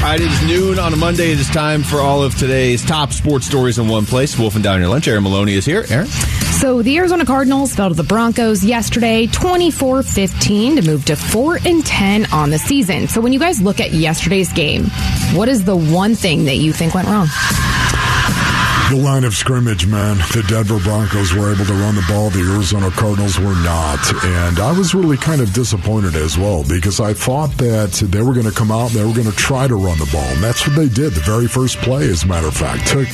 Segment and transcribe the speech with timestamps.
[0.00, 1.30] All right, it is noon on a Monday.
[1.30, 4.38] It is time for all of today's top sports stories in one place.
[4.38, 5.06] Wolfing down your lunch.
[5.06, 5.84] Aaron Maloney is here.
[5.90, 6.06] Aaron?
[6.06, 11.84] So the Arizona Cardinals fell to the Broncos yesterday, 24-15 to move to 4 and
[11.84, 13.08] 10 on the season.
[13.08, 14.84] So when you guys look at yesterday's game,
[15.34, 17.28] what is the one thing that you think went wrong?
[18.90, 20.16] The line of scrimmage, man.
[20.34, 22.28] The Denver Broncos were able to run the ball.
[22.30, 24.00] The Arizona Cardinals were not.
[24.24, 28.34] And I was really kind of disappointed as well because I thought that they were
[28.34, 30.26] going to come out, and they were going to try to run the ball.
[30.34, 31.12] And that's what they did.
[31.12, 33.06] The very first play, as a matter of fact, took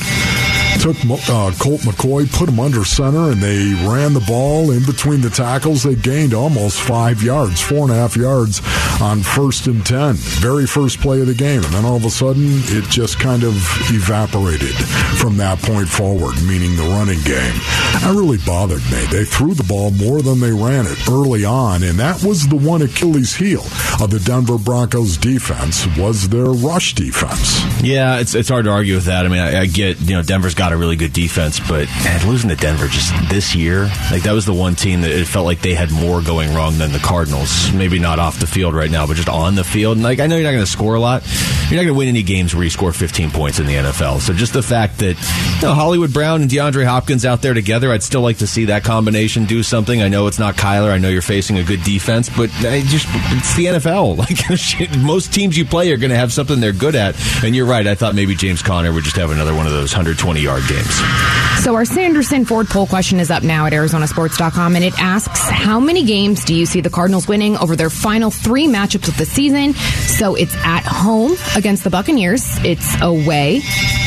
[0.79, 0.97] took
[1.29, 5.29] uh, Colt McCoy, put him under center, and they ran the ball in between the
[5.29, 5.83] tackles.
[5.83, 8.61] They gained almost five yards, four and a half yards
[9.01, 10.15] on first and ten.
[10.15, 11.63] Very first play of the game.
[11.63, 13.55] And then all of a sudden, it just kind of
[13.89, 14.75] evaporated
[15.19, 17.57] from that point forward, meaning the running game.
[18.01, 19.05] That really bothered me.
[19.11, 22.55] They threw the ball more than they ran it early on, and that was the
[22.55, 23.63] one Achilles heel
[24.01, 27.61] of the Denver Broncos defense was their rush defense.
[27.81, 29.25] Yeah, it's it's hard to argue with that.
[29.25, 32.27] I mean, I, I get you know Denver's got a really good defense, but man,
[32.27, 35.45] losing to Denver just this year, like that was the one team that it felt
[35.45, 37.71] like they had more going wrong than the Cardinals.
[37.73, 39.97] Maybe not off the field right now, but just on the field.
[39.97, 41.23] And like I know you're not going to score a lot.
[41.69, 44.21] You're not going to win any games where you score 15 points in the NFL.
[44.21, 45.17] So just the fact that
[45.61, 48.65] you know, Hollywood Brown and DeAndre Hopkins out there together, I'd still like to see
[48.65, 50.01] that combination do something.
[50.01, 50.91] I know it's not Kyler.
[50.91, 54.17] I know you're facing a good defense, but I just it's the NFL.
[54.27, 57.15] Like most teams you play are going to have something they're good at.
[57.43, 57.85] And you're right.
[57.85, 61.63] I thought maybe James Conner would just have another one of those 120 yard games.
[61.63, 65.79] So our Sanderson Ford poll question is up now at ArizonaSports.com, and it asks how
[65.79, 69.25] many games do you see the Cardinals winning over their final three matchups of the
[69.25, 69.73] season?
[69.73, 73.61] So it's at home against the Buccaneers, it's away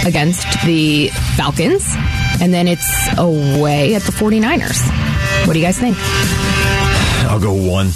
[0.07, 1.85] against the Falcons,
[2.41, 5.47] and then it's away at the 49ers.
[5.47, 5.97] What do you guys think?
[7.29, 7.91] I'll go one.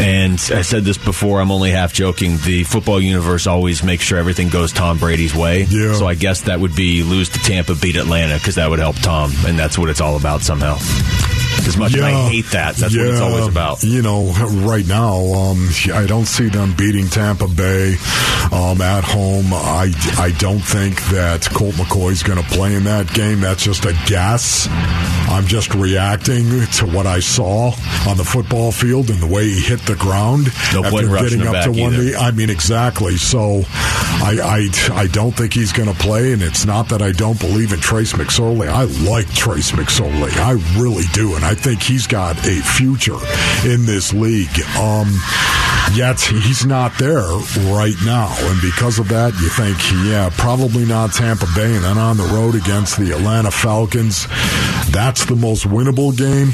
[0.00, 2.36] And I said this before, I'm only half joking.
[2.44, 5.62] The football universe always makes sure everything goes Tom Brady's way.
[5.62, 5.94] Yeah.
[5.94, 8.96] So I guess that would be lose to Tampa, beat Atlanta, because that would help
[8.96, 9.32] Tom.
[9.46, 10.76] And that's what it's all about somehow.
[11.66, 13.82] As much as I hate that, that's what it's always about.
[13.82, 14.30] You know,
[14.66, 17.96] right now, um, I don't see them beating Tampa Bay
[18.52, 19.46] um, at home.
[19.52, 23.40] I, I don't think that Colt McCoy's going to play in that game.
[23.40, 24.68] That's just a guess.
[25.28, 27.72] I'm just reacting to what I saw
[28.08, 31.64] on the football field and the way he hit the ground No after getting up
[31.64, 32.14] to one knee.
[32.14, 33.16] I mean, exactly.
[33.16, 37.12] So I, I, I don't think he's going to play, and it's not that I
[37.12, 38.68] don't believe in Trace McSorley.
[38.68, 40.32] I like Trace McSorley.
[40.38, 43.18] I really do, and I think he's got a future
[43.64, 44.60] in this league.
[44.78, 45.12] Um,
[45.94, 47.26] yet he's not there
[47.72, 51.98] right now, and because of that, you think, yeah, probably not Tampa Bay, and then
[51.98, 54.26] on the road against the Atlanta Falcons,
[54.90, 56.50] that's the most winnable game.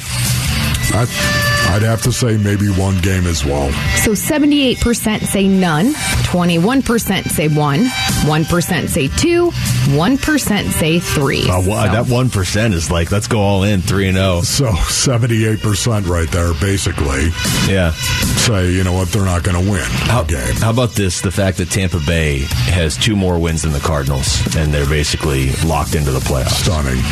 [0.95, 1.42] I,
[1.73, 3.71] I'd have to say maybe one game as well.
[4.05, 5.87] So 78% say none,
[6.25, 11.49] 21% say one, 1% say two, 1% say three.
[11.49, 14.43] Uh, wha- So- That 1% is like, let's go all in 3 and oh.
[14.43, 14.73] 0.
[14.73, 17.29] So 78% right there, basically.
[17.73, 17.93] Yeah.
[17.93, 20.55] Say, you know what, they're not going to win How, the game.
[20.57, 21.23] how about this?
[21.23, 22.41] The fact that Tampa Bay
[22.71, 26.63] has two more wins than the Cardinals, and they're basically locked into the playoffs.
[26.65, 27.03] Stunning.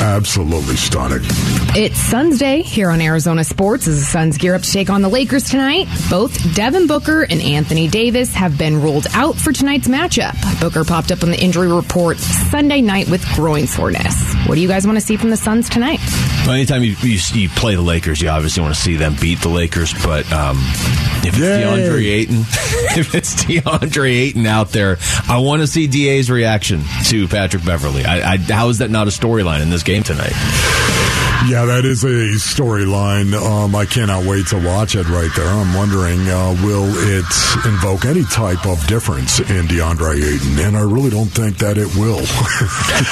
[0.00, 1.20] Absolutely stunning.
[1.74, 5.08] It's Sunday here on Arizona Sports as the Suns gear up to take on the
[5.08, 5.86] Lakers tonight.
[6.10, 10.34] Both Devin Booker and Anthony Davis have been ruled out for tonight's matchup.
[10.60, 14.34] Booker popped up on the injury report Sunday night with groin soreness.
[14.46, 16.00] What do you guys want to see from the Suns tonight?
[16.46, 19.40] Well, anytime you, you, you play the Lakers, you obviously want to see them beat
[19.40, 19.92] the Lakers.
[20.04, 20.56] But um,
[21.22, 21.62] if it's Yay.
[21.62, 22.36] DeAndre Ayton,
[22.98, 28.04] if it's DeAndre Ayton out there, I want to see Da's reaction to Patrick Beverley.
[28.04, 30.32] I, I, how is that not a storyline in this game tonight?
[31.48, 33.32] Yeah, that is a storyline.
[33.32, 35.48] Um, I cannot wait to watch it right there.
[35.48, 37.24] I'm wondering, uh, will it
[37.64, 40.66] invoke any type of difference in DeAndre Ayton?
[40.66, 42.20] And I really don't think that it will.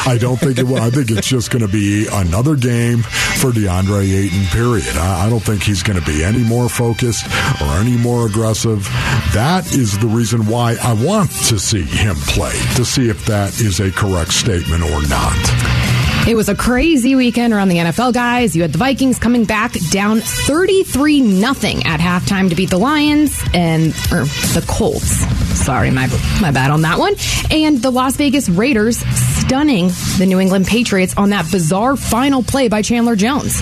[0.05, 0.77] I don't think it will.
[0.77, 2.99] I think it's just going to be another game
[3.41, 4.99] for DeAndre Ayton, period.
[4.99, 7.25] I, I don't think he's going to be any more focused
[7.62, 8.85] or any more aggressive.
[9.33, 13.59] That is the reason why I want to see him play, to see if that
[13.61, 15.96] is a correct statement or not.
[16.26, 18.56] It was a crazy weekend around the NFL, guys.
[18.56, 23.40] You had the Vikings coming back down 33 nothing at halftime to beat the Lions
[23.55, 24.25] and or
[24.55, 25.25] the Colts.
[25.56, 26.08] Sorry, my
[26.40, 27.14] my bad on that one.
[27.52, 29.87] And the Las Vegas Raiders stunning
[30.19, 33.61] the New England Patriots on that bizarre final play by Chandler Jones.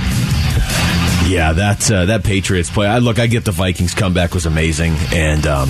[1.29, 2.87] Yeah, that uh, that Patriots play.
[2.87, 5.69] I look, I get the Vikings comeback was amazing, and um,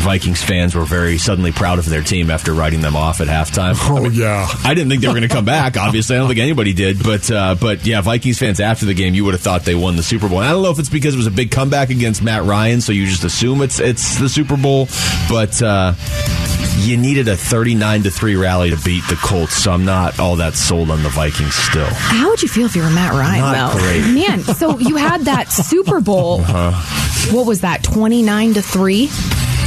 [0.00, 3.74] Vikings fans were very suddenly proud of their team after writing them off at halftime.
[3.88, 5.76] Oh I mean, yeah, I didn't think they were going to come back.
[5.76, 7.02] Obviously, I don't think anybody did.
[7.02, 9.96] But uh, but yeah, Vikings fans after the game, you would have thought they won
[9.96, 10.38] the Super Bowl.
[10.38, 12.80] And I don't know if it's because it was a big comeback against Matt Ryan,
[12.80, 14.88] so you just assume it's it's the Super Bowl,
[15.28, 15.60] but.
[15.62, 15.94] Uh,
[16.78, 20.36] you needed a 39 to 3 rally to beat the Colts, so I'm not all
[20.36, 21.86] that sold on the Vikings still.
[21.86, 23.40] How would you feel if you were Matt Ryan?
[23.40, 23.78] Not though?
[23.78, 24.14] great.
[24.14, 26.40] Man, so you had that Super Bowl.
[26.50, 27.36] Uh-huh.
[27.36, 27.82] What was that?
[27.84, 29.08] 29 to 3?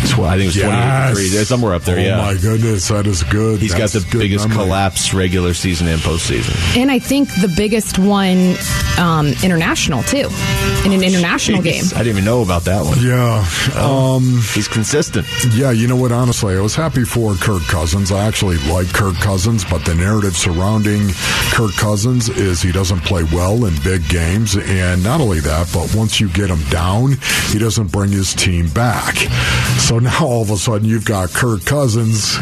[0.07, 1.17] Tw- I think it was 28 Yes.
[1.17, 1.43] to 3.
[1.45, 2.17] Somewhere up there, oh yeah.
[2.17, 3.59] my goodness, that is good.
[3.59, 4.65] He's That's got the biggest memory.
[4.65, 6.77] collapse regular season and postseason.
[6.77, 8.55] And I think the biggest one
[8.99, 10.29] um, international, too,
[10.85, 11.83] in an international game.
[11.95, 12.97] I didn't even know about that one.
[13.01, 13.45] Yeah,
[13.79, 15.25] um, He's consistent.
[15.55, 15.71] yeah.
[15.71, 16.11] You know what?
[16.11, 18.11] Honestly, I was happy for Kirk Cousins.
[18.11, 21.09] I actually like Kirk Cousins, but the narrative surrounding
[21.51, 25.93] Kirk Cousins is he doesn't play well in big games, and not only that, but
[25.95, 27.13] once you get him down,
[27.49, 29.15] he doesn't bring his team back.
[29.79, 32.37] So now all of a sudden you've got Kirk Cousins.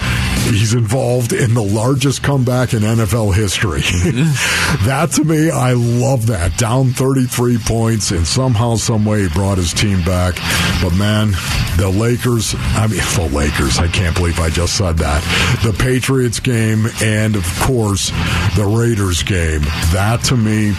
[0.50, 3.82] He's involved in the largest comeback in NFL history.
[4.86, 6.58] that to me, I love that.
[6.58, 10.36] Down 33 points, and somehow, some way, he brought his team back.
[10.82, 11.32] But man,
[11.78, 15.22] the Lakers, I mean, the Lakers, I can't believe I just said that.
[15.64, 18.10] The Patriots game, and of course,
[18.56, 19.62] the Raiders game.
[19.94, 20.74] That to me,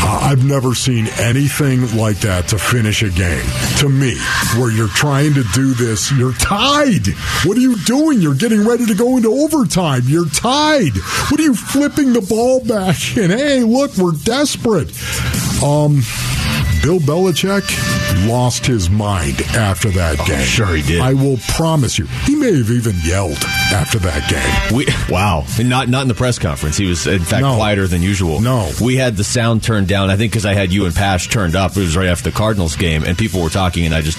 [0.00, 3.44] I've never seen anything like that to finish a game.
[3.78, 4.16] To me,
[4.56, 7.06] where you're trying to do this, you're tied.
[7.44, 8.20] What are you doing?
[8.20, 10.02] You're getting ready to go into overtime.
[10.06, 10.96] You're tied.
[11.30, 12.96] What are you flipping the ball back?
[13.16, 14.88] And hey, look, we're desperate.
[15.62, 16.02] Um,
[16.88, 20.40] Bill Belichick lost his mind after that game.
[20.40, 21.02] sure he did.
[21.02, 22.06] I will promise you.
[22.24, 23.36] He may have even yelled
[23.74, 24.74] after that game.
[24.78, 26.78] We, wow, and not not in the press conference.
[26.78, 27.56] He was in fact No.
[27.56, 28.40] quieter than usual.
[28.40, 28.70] No.
[28.80, 30.08] we had the sound turned down.
[30.08, 31.72] I think because I had you and Pasch turned up.
[31.76, 34.16] It was right after the Cardinals game, and people were talking, and I just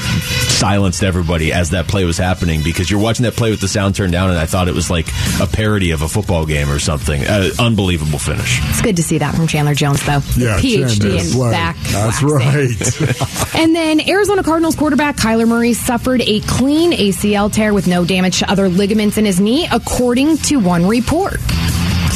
[0.60, 3.96] silenced everybody as that play was happening because you're watching that play with the sound
[3.96, 5.08] turned down, and I thought it was like
[5.42, 7.26] a parody of a football game or something.
[7.26, 8.60] Uh, unbelievable finish.
[8.70, 10.22] It's good to see that from Chandler Jones, though.
[10.38, 11.52] Yeah, PhD Chandler's in right.
[11.52, 11.76] back.
[11.78, 12.30] That's waxing.
[12.30, 12.59] right.
[13.56, 18.40] And then Arizona Cardinals quarterback Kyler Murray suffered a clean ACL tear with no damage
[18.40, 21.40] to other ligaments in his knee, according to one report.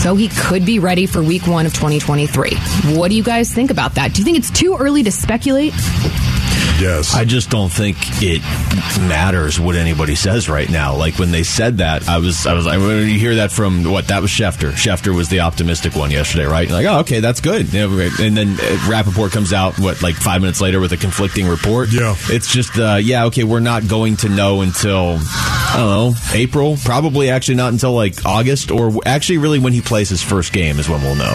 [0.03, 2.57] So he could be ready for week one of 2023.
[2.97, 4.13] What do you guys think about that?
[4.13, 5.73] Do you think it's too early to speculate?
[6.83, 7.13] yes.
[7.15, 8.41] I just don't think it
[9.07, 10.95] matters what anybody says right now.
[10.95, 13.83] Like when they said that, I was, I was like, when you hear that from
[13.85, 14.71] what that was Schefter.
[14.71, 16.69] Schefter was the optimistic one yesterday, right?
[16.69, 17.73] Like, oh, okay, that's good.
[17.73, 21.93] And then uh, Rapoport comes out what like five minutes later with a conflicting report.
[21.93, 22.15] Yeah.
[22.23, 25.19] it's just, uh, yeah, okay, we're not going to know until
[25.73, 26.77] I don't know April.
[26.83, 30.79] Probably actually not until like August, or actually really when he plays his first game
[30.79, 31.33] is when we'll know.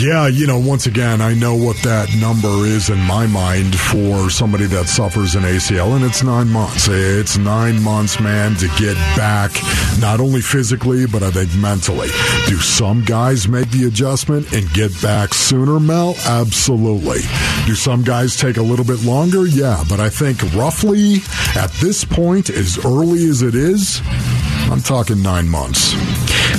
[0.00, 4.30] Yeah, you know, once again, I know what that number is in my mind for
[4.30, 6.88] somebody that suffers an ACL, and it's nine months.
[6.88, 9.50] It's nine months, man, to get back,
[10.00, 12.08] not only physically, but I think mentally.
[12.46, 16.14] Do some guys make the adjustment and get back sooner, Mel?
[16.26, 17.20] Absolutely.
[17.66, 19.46] Do some guys take a little bit longer?
[19.46, 21.16] Yeah, but I think roughly
[21.56, 24.00] at this point, as early as it is,
[24.70, 25.94] I'm talking nine months.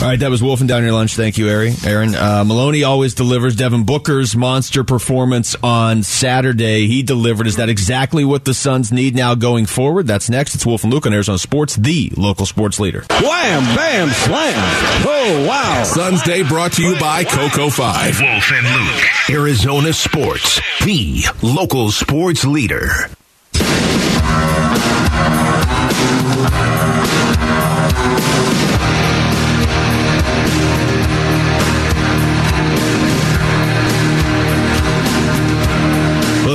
[0.01, 1.17] All right, that was Wolfing Down Your Lunch.
[1.17, 1.73] Thank you, Aaron.
[1.85, 3.57] Aaron uh, Maloney always delivers.
[3.57, 6.87] Devin Booker's monster performance on Saturday.
[6.87, 7.47] He delivered.
[7.47, 10.07] Is that exactly what the Suns need now going forward?
[10.07, 10.55] That's next.
[10.55, 13.03] It's Wolf and Luke on Arizona Sports, the local sports leader.
[13.09, 15.05] Wham, bam, slam.
[15.05, 15.83] Oh, wow.
[15.83, 18.21] Sun's Day brought to you by Coco 5.
[18.21, 19.03] Wolf and Luke.
[19.29, 22.87] Arizona Sports, the local sports leader.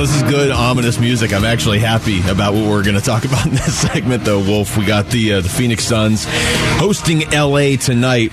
[0.05, 1.33] This is good, ominous music.
[1.33, 4.77] I'm actually happy about what we're going to talk about in this segment, though, Wolf.
[4.77, 6.25] We got the uh, the Phoenix Suns
[6.77, 8.31] hosting LA tonight,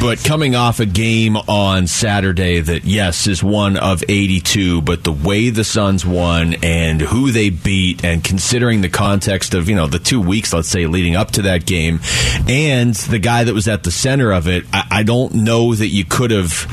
[0.00, 5.12] but coming off a game on Saturday that, yes, is one of 82, but the
[5.12, 9.86] way the Suns won and who they beat, and considering the context of, you know,
[9.86, 12.00] the two weeks, let's say, leading up to that game,
[12.48, 15.86] and the guy that was at the center of it, I, I don't know that
[15.86, 16.66] you could have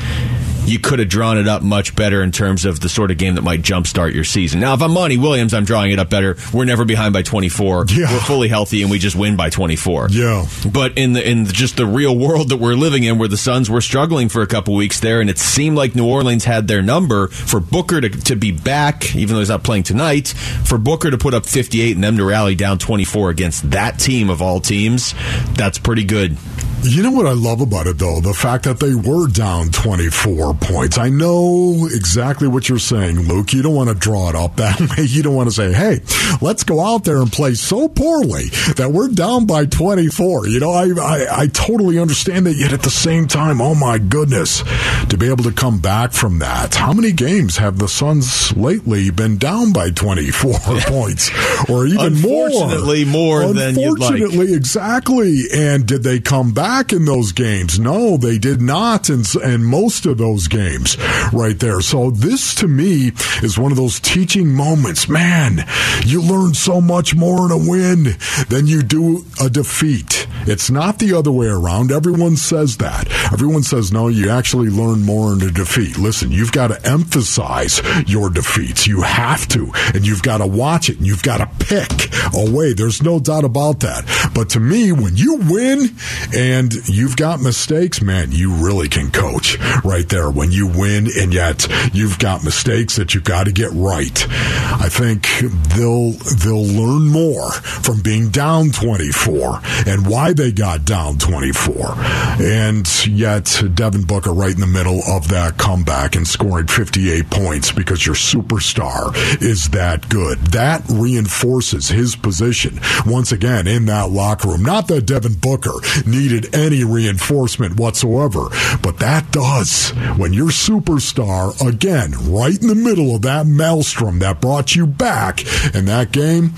[0.66, 3.34] you could have drawn it up much better in terms of the sort of game
[3.34, 4.60] that might jumpstart your season.
[4.60, 6.36] Now, if I'm Monty Williams, I'm drawing it up better.
[6.52, 7.86] We're never behind by 24.
[7.88, 8.12] Yeah.
[8.12, 10.08] We're fully healthy and we just win by 24.
[10.10, 10.46] Yeah.
[10.70, 13.70] But in the in just the real world that we're living in, where the Suns
[13.70, 16.82] were struggling for a couple weeks there, and it seemed like New Orleans had their
[16.82, 21.10] number for Booker to, to be back, even though he's not playing tonight, for Booker
[21.10, 24.60] to put up 58 and them to rally down 24 against that team of all
[24.60, 25.14] teams,
[25.54, 26.36] that's pretty good.
[26.82, 28.20] You know what I love about it, though?
[28.20, 30.96] The fact that they were down 24 points.
[30.96, 33.52] I know exactly what you're saying, Luke.
[33.52, 35.04] You don't want to draw it up that way.
[35.04, 36.00] You don't want to say, hey,
[36.40, 38.44] let's go out there and play so poorly
[38.76, 40.48] that we're down by 24.
[40.48, 43.98] You know, I, I, I totally understand that, yet at the same time, oh my
[43.98, 44.62] goodness,
[45.10, 46.76] to be able to come back from that.
[46.76, 50.54] How many games have the Suns lately been down by 24
[50.86, 51.30] points?
[51.68, 52.46] Or even more?
[52.46, 54.12] Unfortunately, more than you'd like.
[54.14, 55.42] Unfortunately, exactly.
[55.52, 57.78] And did they come back in those games?
[57.78, 60.96] No, they did not in, in most of those games
[61.32, 61.80] right there.
[61.80, 63.12] So this to me
[63.42, 65.08] is one of those teaching moments.
[65.08, 65.66] Man,
[66.04, 68.16] you learn so much more in a win
[68.48, 70.26] than you do a defeat.
[70.46, 71.92] It's not the other way around.
[71.92, 73.10] Everyone says that.
[73.32, 75.98] Everyone says, no, you actually learn more in a defeat.
[75.98, 78.86] Listen, you've got to emphasize your defeats.
[78.86, 79.70] You have to.
[79.94, 80.98] And you've got to watch it.
[80.98, 81.90] And you've got to pick
[82.34, 82.72] away.
[82.72, 84.30] There's no doubt about that.
[84.34, 85.96] But to me, when you win
[86.34, 90.30] and you've got mistakes, man, you really can coach right there.
[90.30, 94.26] When you win and yet you've got mistakes that you've got to get right.
[94.28, 95.26] I think
[95.74, 101.94] they'll they'll learn more from being down 24 and why they got down 24.
[102.40, 107.72] And yet Devin Booker right in the middle of that comeback and scoring 58 points
[107.72, 109.12] because your superstar
[109.42, 110.38] is that good.
[110.38, 114.62] That reinforces his position once again in that locker room.
[114.62, 115.72] Not that Devin Booker
[116.06, 118.48] needed any reinforcement whatsoever,
[118.82, 124.40] but that does when your superstar again right in the middle of that maelstrom that
[124.40, 125.40] brought you back
[125.74, 126.52] in that game,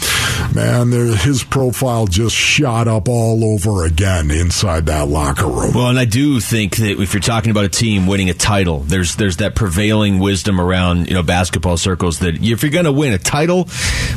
[0.54, 5.72] man, there, his profile just shot up all over again inside that locker room.
[5.74, 8.80] Well, and I do think that if you're talking about a team winning a title,
[8.80, 12.92] there's there's that prevailing wisdom around you know basketball circles that if you're going to
[12.92, 13.68] win a title,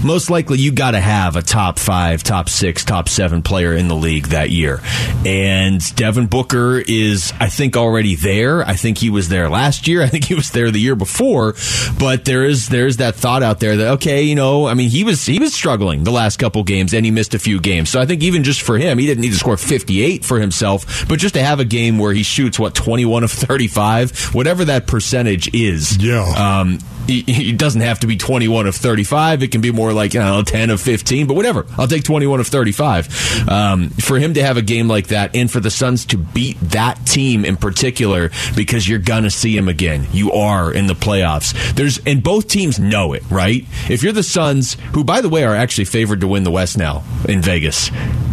[0.03, 3.87] most likely you got to have a top five, top six, top seven player in
[3.87, 4.81] the league that year.
[5.25, 8.63] And Devin Booker is, I think, already there.
[8.63, 10.01] I think he was there last year.
[10.01, 11.55] I think he was there the year before.
[11.99, 15.03] But there is there's that thought out there that okay, you know, I mean, he
[15.03, 17.89] was he was struggling the last couple games and he missed a few games.
[17.89, 21.07] So I think even just for him, he didn't need to score 58 for himself,
[21.07, 24.87] but just to have a game where he shoots what 21 of 35, whatever that
[24.87, 25.97] percentage is.
[25.97, 26.23] Yeah.
[26.23, 29.43] Um, it doesn't have to be 21 of 35.
[29.43, 31.65] It can be more like, you know, 10 of 15, but whatever.
[31.77, 33.49] I'll take 21 of 35.
[33.49, 36.59] Um, for him to have a game like that and for the Suns to beat
[36.61, 40.07] that team in particular because you're going to see him again.
[40.11, 41.53] You are in the playoffs.
[41.75, 43.65] There's, and both teams know it, right?
[43.89, 46.77] If you're the Suns, who by the way are actually favored to win the West
[46.77, 47.89] now in Vegas,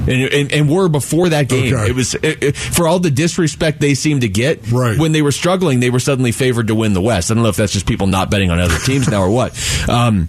[0.08, 1.74] and, and, and were before that game.
[1.74, 1.90] Okay.
[1.90, 4.98] It was it, it- for all the disrespect they seemed to get Right.
[4.98, 5.80] when they were struggling.
[5.80, 7.30] They were suddenly favored to win the West.
[7.30, 9.52] I don't know if that's just people not betting on other teams now or what.
[9.88, 10.28] Um,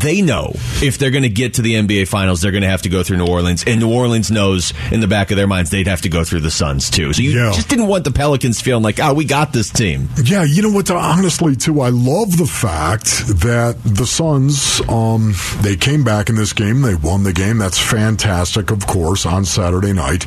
[0.00, 2.82] they know if they're going to get to the NBA Finals, they're going to have
[2.82, 5.70] to go through New Orleans, and New Orleans knows in the back of their minds
[5.70, 7.12] they'd have to go through the Suns too.
[7.12, 7.52] So you Yeah.
[7.54, 10.08] just didn't want the Pelicans feeling like, oh, we got this team.
[10.22, 10.90] Yeah, you know what?
[10.90, 16.52] Honestly, too, I love the fact that the Suns, um, they came back in this
[16.52, 16.82] game.
[16.82, 17.58] They won the game.
[17.58, 20.26] That's fantastic, of course, on Saturday night.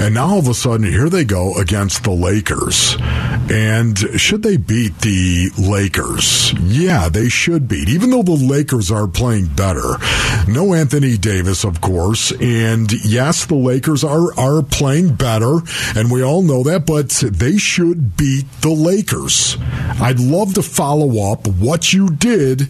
[0.00, 2.96] And now all of a sudden, here they go against the Lakers.
[3.50, 6.52] And should they beat the Lakers?
[6.60, 9.96] Yeah, they should beat, even though the Lakers are playing better.
[10.48, 12.32] No Anthony Davis, of course.
[12.32, 15.58] And yes, the Lakers are, are playing better.
[15.96, 19.56] And we all know that, but they should beat the Lakers.
[20.00, 22.68] I'd love to follow up what you did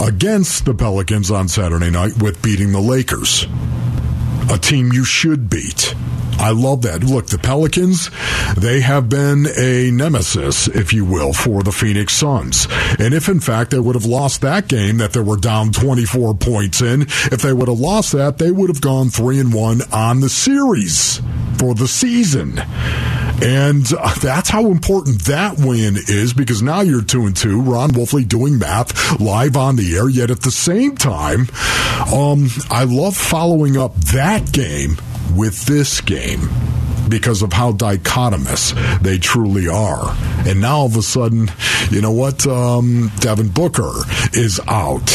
[0.00, 3.46] against the Pelicans on Saturday night with beating the Lakers,
[4.50, 5.94] a team you should beat.
[6.38, 7.02] I love that.
[7.02, 8.10] Look, the Pelicans,
[8.56, 12.66] they have been a nemesis, if you will, for the Phoenix Suns.
[12.98, 16.34] And if in fact they would have lost that game that they were down 24
[16.34, 19.80] points in, if they would have lost that, they would have gone 3 and 1
[19.92, 21.20] on the series
[21.58, 22.58] for the season.
[23.40, 27.60] And uh, that's how important that win is because now you're two and two.
[27.60, 30.08] Ron Wolfley doing math live on the air.
[30.08, 31.48] Yet at the same time,
[32.12, 34.96] um, I love following up that game
[35.36, 36.48] with this game
[37.08, 40.14] because of how dichotomous they truly are.
[40.46, 41.50] And now all of a sudden,
[41.90, 42.46] you know what?
[42.46, 43.92] Um, Devin Booker
[44.32, 45.10] is out.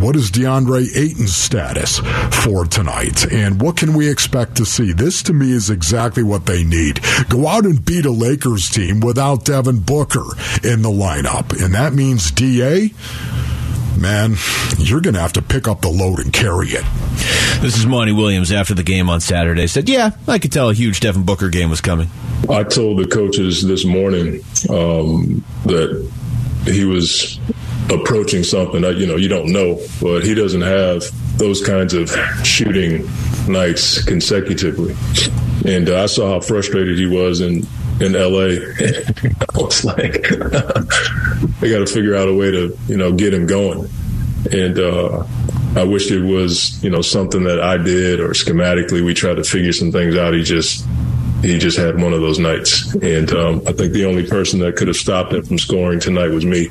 [0.00, 1.98] What is DeAndre Ayton's status
[2.42, 3.30] for tonight?
[3.30, 4.92] And what can we expect to see?
[4.92, 7.00] This to me is exactly what they need.
[7.28, 10.24] Go out and beat a Lakers team without Devin Booker
[10.64, 11.62] in the lineup.
[11.62, 12.94] And that means DA
[13.98, 14.36] man,
[14.78, 16.84] you're going to have to pick up the load and carry it.
[17.60, 19.66] This is Monty Williams after the game on Saturday.
[19.66, 22.08] Said, "Yeah, I could tell a huge Devin Booker game was coming."
[22.48, 26.10] I told the coaches this morning um, that
[26.64, 27.38] he was
[27.90, 31.04] approaching something that you know you don't know, but he doesn't have
[31.38, 32.10] those kinds of
[32.44, 33.08] shooting
[33.46, 34.94] nights consecutively.
[35.66, 37.66] And uh, I saw how frustrated he was in
[38.00, 38.56] in LA.
[39.54, 40.22] I was like,
[41.60, 43.88] they got to figure out a way to you know get him going.
[44.52, 45.24] And uh,
[45.76, 49.44] I wish it was you know something that I did or schematically we tried to
[49.44, 50.34] figure some things out.
[50.34, 50.86] He just
[51.42, 52.94] he just had one of those nights.
[52.96, 56.28] And um, I think the only person that could have stopped him from scoring tonight
[56.28, 56.68] was me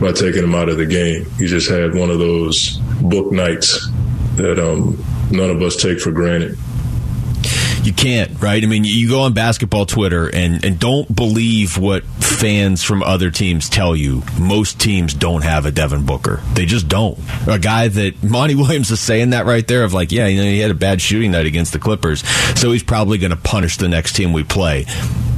[0.00, 1.26] by taking him out of the game.
[1.38, 3.88] He just had one of those book nights
[4.36, 6.58] that um, none of us take for granted
[7.82, 8.62] you can't, right?
[8.62, 13.30] I mean, you go on basketball Twitter and, and don't believe what fans from other
[13.30, 14.22] teams tell you.
[14.38, 16.40] Most teams don't have a Devin Booker.
[16.54, 17.18] They just don't.
[17.48, 20.44] A guy that Monty Williams is saying that right there of like, yeah, you know,
[20.44, 22.26] he had a bad shooting night against the Clippers,
[22.58, 24.86] so he's probably going to punish the next team we play.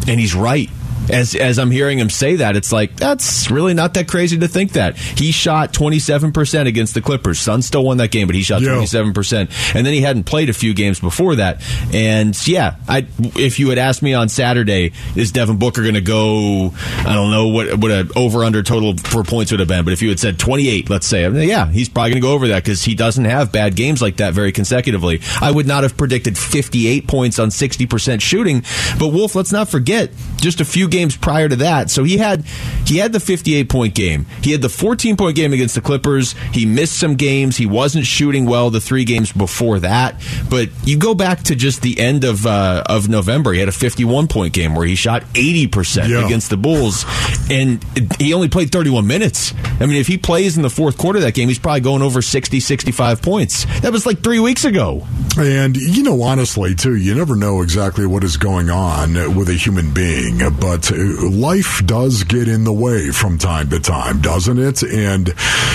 [0.06, 0.68] And he's right
[1.11, 4.49] as as I'm hearing him say that, it's like that's really not that crazy to
[4.49, 7.38] think that he shot 27 percent against the Clippers.
[7.38, 10.49] Suns still won that game, but he shot 27 percent, and then he hadn't played
[10.49, 11.62] a few games before that.
[11.92, 13.06] And yeah, I
[13.37, 16.73] if you had asked me on Saturday, is Devin Booker going to go?
[16.99, 19.92] I don't know what what a over under total for points would have been, but
[19.92, 22.32] if you had said 28, let's say, I mean, yeah, he's probably going to go
[22.32, 25.20] over that because he doesn't have bad games like that very consecutively.
[25.40, 28.62] I would not have predicted 58 points on 60 percent shooting,
[28.99, 31.90] but Wolf, let's not forget just a few games prior to that.
[31.90, 32.44] So he had
[32.86, 34.26] he had the 58 point game.
[34.42, 36.32] He had the 14 point game against the Clippers.
[36.52, 37.56] He missed some games.
[37.56, 40.20] He wasn't shooting well the three games before that.
[40.48, 43.52] But you go back to just the end of uh, of November.
[43.52, 47.04] He had a 51 point game where he shot 80 percent against the Bulls,
[47.50, 47.84] and
[48.18, 49.52] he only played 31 minutes.
[49.80, 52.02] I mean, if he plays in the fourth quarter of that game, he's probably going
[52.02, 53.64] over 60, 65 points.
[53.80, 55.06] That was like three weeks ago.
[55.36, 59.54] And you know, honestly, too, you never know exactly what is going on with a
[59.54, 64.82] human being, but life does get in the way from time to time, doesn't it?
[64.82, 65.32] And,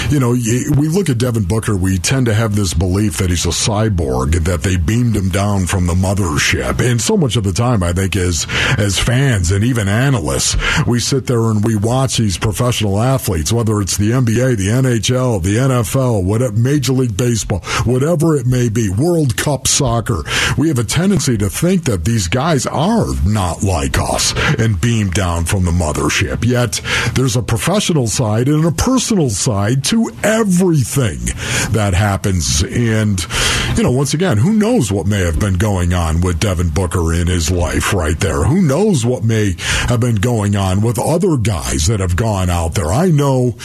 [0.09, 3.45] you know, we look at Devin Booker, we tend to have this belief that he's
[3.45, 6.79] a cyborg, that they beamed him down from the mothership.
[6.79, 8.47] And so much of the time, I think, as,
[8.77, 13.81] as fans and even analysts, we sit there and we watch these professional athletes, whether
[13.81, 18.89] it's the NBA, the NHL, the NFL, whatever, Major League Baseball, whatever it may be,
[18.89, 20.23] World Cup soccer.
[20.57, 25.45] We have a tendency to think that these guys are not like us and down
[25.45, 26.43] from the mothership.
[26.45, 26.81] Yet
[27.15, 31.19] there's a professional side and a personal side to everything
[31.71, 32.61] that happens.
[32.63, 33.25] And,
[33.77, 37.13] you know, once again, who knows what may have been going on with Devin Booker
[37.13, 38.43] in his life right there?
[38.43, 39.55] Who knows what may
[39.87, 42.91] have been going on with other guys that have gone out there?
[42.91, 43.55] I know,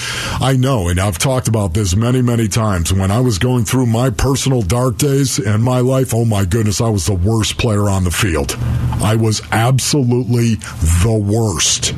[0.41, 2.93] I know, and I've talked about this many, many times.
[2.93, 6.81] When I was going through my personal dark days in my life, oh my goodness,
[6.81, 8.57] I was the worst player on the field.
[9.03, 11.95] I was absolutely the worst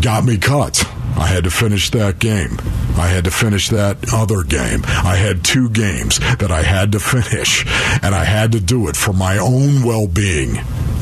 [0.00, 0.84] got me cut.
[1.16, 2.58] I had to finish that game.
[2.96, 4.82] I had to finish that other game.
[4.84, 7.64] I had two games that I had to finish,
[8.02, 10.58] and I had to do it for my own well being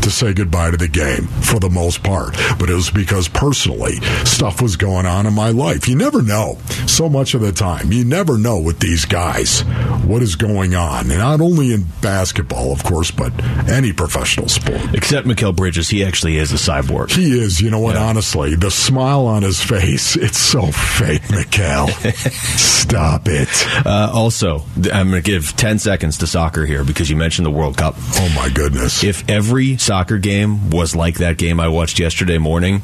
[0.07, 2.33] to say goodbye to the game for the most part.
[2.61, 5.88] But it was because personally, stuff was going on in my life.
[5.88, 7.90] You never know so much of the time.
[7.90, 9.62] You never know with these guys
[10.07, 11.11] what is going on.
[11.11, 13.33] And not only in basketball, of course, but
[13.69, 14.95] any professional sport.
[14.95, 15.88] Except Mikal Bridges.
[15.88, 17.11] He actually is a cyborg.
[17.11, 17.61] He is.
[17.61, 17.97] You know what?
[17.97, 18.05] Yeah.
[18.05, 21.88] Honestly, the smile on his face, it's so fake, Mikal.
[22.59, 23.49] Stop it.
[23.85, 24.61] Uh, also,
[24.92, 27.97] I'm going to give 10 seconds to soccer here because you mentioned the World Cup.
[27.99, 29.03] Oh, my goodness.
[29.03, 32.83] If every soccer soccer game was like that game I watched yesterday morning.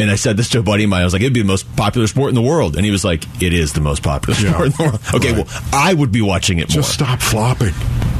[0.00, 1.02] And I said this to a buddy of mine.
[1.02, 2.76] I was like, it'd be the most popular sport in the world.
[2.76, 5.00] And he was like, it is the most popular sport in the world.
[5.14, 5.46] Okay, right.
[5.46, 6.82] well, I would be watching it more.
[6.82, 7.08] Just more.
[7.08, 7.74] stop flopping.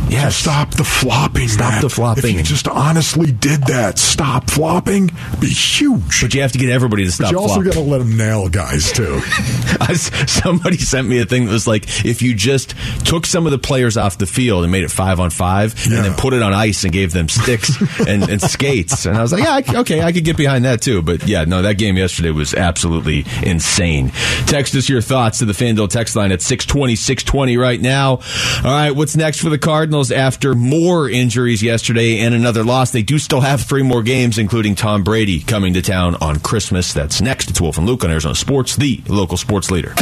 [0.09, 1.49] Yeah, stop the flopping.
[1.49, 1.83] Stop man.
[1.83, 2.25] the flopping.
[2.25, 5.11] If you just honestly did that, stop flopping,
[5.41, 6.21] be huge.
[6.21, 7.33] But you have to get everybody to stop.
[7.33, 7.49] Flopping.
[7.49, 9.21] But you also got to let them nail guys too.
[10.27, 13.59] Somebody sent me a thing that was like, if you just took some of the
[13.59, 15.97] players off the field and made it five on five, yeah.
[15.97, 19.23] and then put it on ice and gave them sticks and, and, skates, and I
[19.23, 21.03] was like, yeah, I, okay, I could get behind that too.
[21.03, 24.11] But yeah, no, that game yesterday was absolutely insane.
[24.47, 28.11] Text us your thoughts to the FanDuel text line at 620, 620 right now.
[28.11, 28.21] All
[28.65, 32.91] right, what's next for the Cardinals after more injuries yesterday and another loss?
[32.91, 36.93] They do still have three more games, including Tom Brady coming to town on Christmas.
[36.93, 37.51] That's next.
[37.51, 39.95] It's Wolf and Luke on Arizona Sports, the local sports leader.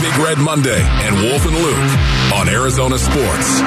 [0.00, 3.62] Big Red Monday and Wolf and Luke on Arizona Sports.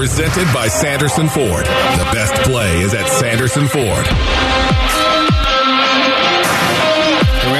[0.00, 1.66] Presented by Sanderson Ford.
[1.66, 4.69] The best play is at Sanderson Ford.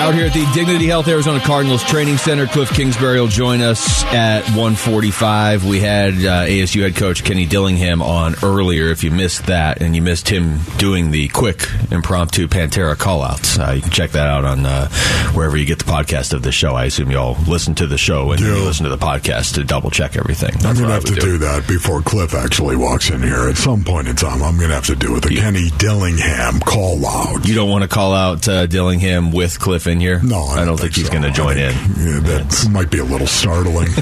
[0.01, 2.47] Out here at the Dignity Health Arizona Cardinals Training Center.
[2.47, 5.67] Cliff Kingsbury will join us at 145.
[5.67, 8.87] We had uh, ASU head coach Kenny Dillingham on earlier.
[8.89, 13.73] If you missed that and you missed him doing the quick impromptu Pantera callouts, uh,
[13.73, 14.89] you can check that out on uh,
[15.35, 16.75] wherever you get the podcast of the show.
[16.75, 19.57] I assume you all listen to the show and then you listen to the podcast
[19.57, 20.53] to double check everything.
[20.53, 21.39] That's I'm going to have to do.
[21.39, 23.51] that before Cliff actually walks in here.
[23.51, 25.25] At some point in time, I'm going to have to do it.
[25.25, 27.47] The Kenny Dillingham call out.
[27.47, 30.21] You don't want to call out uh, Dillingham with Cliff in here?
[30.23, 31.13] No, I don't, think, he's so.
[31.13, 31.73] going to join I in.
[31.73, 33.89] Yeah, that might be a little startling.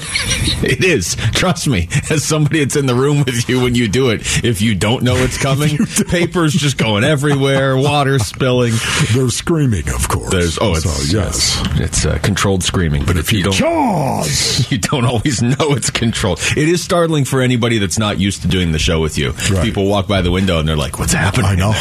[0.60, 1.14] It is.
[1.34, 1.88] Trust me.
[2.10, 5.04] As somebody that's in the room with you when you do it, if you don't
[5.04, 8.72] know it's coming, papers just going everywhere, water spilling.
[9.14, 10.30] They're screaming, of course.
[10.32, 11.62] There's oh, it's So, yes.
[11.80, 13.04] it's uh, controlled screaming.
[13.04, 14.70] But if you don't, Jaws.
[14.72, 16.40] you don't always know it's controlled.
[16.56, 19.30] It is startling for anybody that's not used to doing the show with you.
[19.50, 19.62] Right.
[19.64, 21.72] People walk by the window and they're like, "What's happening?" I know.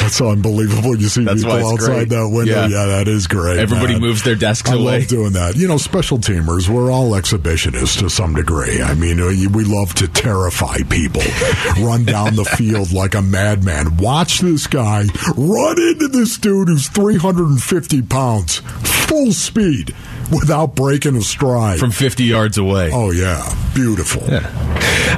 [0.00, 0.96] That's unbelievable.
[0.96, 2.08] You see That's people outside great.
[2.10, 2.52] that window.
[2.52, 2.68] Yeah.
[2.68, 2.86] Yeah.
[2.96, 3.35] that is great.
[3.44, 4.00] Everybody man.
[4.02, 5.00] moves their desks I away.
[5.00, 5.56] love doing that.
[5.56, 8.82] You know, special teamers, we're all exhibitionists to some degree.
[8.82, 11.22] I mean, uh, we love to terrify people,
[11.80, 13.96] run down the field like a madman.
[13.98, 15.04] Watch this guy
[15.36, 18.58] run into this dude who's 350 pounds,
[19.06, 19.94] full speed,
[20.30, 21.78] without breaking a stride.
[21.78, 22.90] From 50 yards away.
[22.92, 23.42] oh, yeah.
[23.74, 24.22] Beautiful.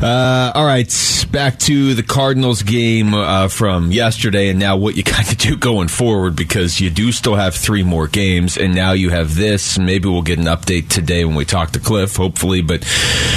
[0.01, 0.87] Uh, all right,
[1.31, 5.57] back to the Cardinals game uh, from yesterday, and now what you kind of do
[5.57, 9.79] going forward because you do still have three more games, and now you have this.
[9.79, 12.63] Maybe we'll get an update today when we talk to Cliff, hopefully.
[12.63, 12.85] But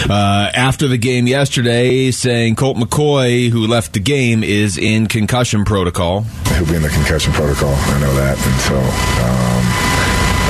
[0.09, 5.65] uh, after the game yesterday, saying Colt McCoy, who left the game, is in concussion
[5.65, 6.21] protocol.
[6.55, 7.73] He'll be in the concussion protocol.
[7.73, 9.90] I know that, and so um,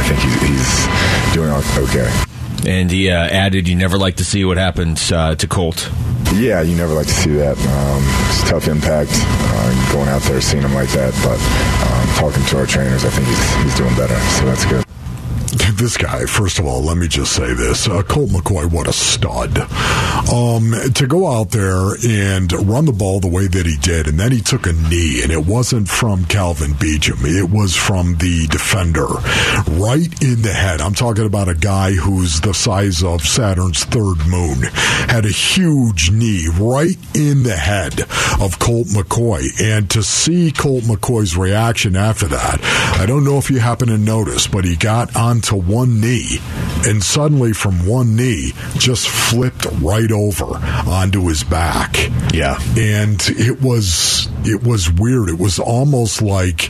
[0.02, 2.10] I think he's, he's doing okay.
[2.68, 5.90] And he uh, added, "You never like to see what happens uh, to Colt."
[6.34, 7.58] Yeah, you never like to see that.
[7.58, 11.14] Um, it's a tough impact uh, going out there, seeing him like that.
[11.24, 11.40] But
[11.92, 14.91] um, talking to our trainers, I think he's, he's doing better, so that's good.
[15.82, 17.88] This guy, first of all, let me just say this.
[17.88, 19.58] Uh, Colt McCoy, what a stud.
[20.32, 24.20] Um, to go out there and run the ball the way that he did, and
[24.20, 27.26] then he took a knee, and it wasn't from Kelvin Beachum.
[27.26, 29.08] It was from the defender
[29.82, 30.82] right in the head.
[30.82, 34.62] I'm talking about a guy who's the size of Saturn's third moon.
[35.10, 38.02] Had a huge knee right in the head
[38.40, 39.60] of Colt McCoy.
[39.60, 42.60] And to see Colt McCoy's reaction after that,
[43.00, 46.40] I don't know if you happen to notice, but he got onto one knee
[46.86, 50.46] and suddenly from one knee just flipped right over
[50.88, 51.96] onto his back.
[52.34, 52.60] Yeah.
[52.78, 55.30] And it was it was weird.
[55.30, 56.70] It was almost like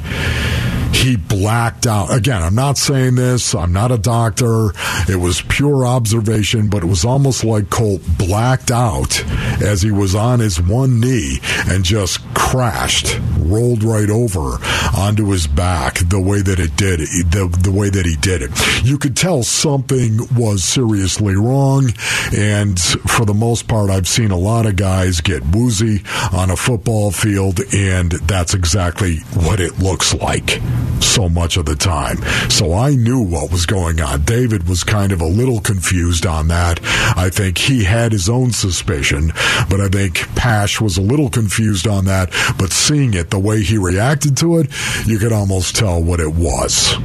[0.93, 2.13] he blacked out.
[2.13, 3.55] Again, I'm not saying this.
[3.55, 4.71] I'm not a doctor.
[5.09, 9.23] It was pure observation, but it was almost like Colt blacked out
[9.61, 13.19] as he was on his one knee and just crashed,
[13.51, 14.57] rolled right over
[14.97, 18.51] onto his back the way that it did, the, the way that he did it.
[18.83, 21.89] You could tell something was seriously wrong.
[22.35, 26.55] And for the most part, I've seen a lot of guys get woozy on a
[26.55, 30.61] football field, and that's exactly what it looks like
[31.01, 32.17] so much of the time.
[32.49, 34.23] So I knew what was going on.
[34.23, 36.79] David was kind of a little confused on that.
[37.17, 39.31] I think he had his own suspicion,
[39.69, 42.31] but I think Pasch was a little confused on that.
[42.57, 44.67] But seeing it, the way he reacted to it,
[45.05, 46.95] you could almost tell what it was.